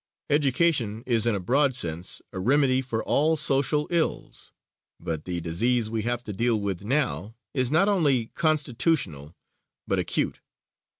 Education 0.31 1.03
is 1.05 1.27
in 1.27 1.35
a 1.35 1.39
broad 1.39 1.75
sense 1.75 2.23
a 2.33 2.39
remedy 2.39 2.81
for 2.81 3.03
all 3.03 3.37
social 3.37 3.85
ills; 3.91 4.51
but 4.99 5.25
the 5.25 5.39
disease 5.39 5.91
we 5.91 6.01
have 6.01 6.23
to 6.23 6.33
deal 6.33 6.59
with 6.59 6.83
now 6.83 7.35
is 7.53 7.69
not 7.69 7.87
only 7.87 8.25
constitutional 8.33 9.35
but 9.87 9.99
acute. 9.99 10.39